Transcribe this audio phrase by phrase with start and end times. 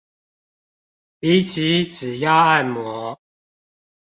[1.19, 3.21] 比起指壓按摩